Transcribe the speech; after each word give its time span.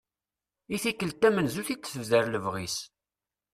I 0.75 0.77
tikkelt 0.83 1.17
tamenzut 1.21 1.69
i 1.73 1.75
d-tebder 1.77 2.25
lebɣi-s. 2.29 2.77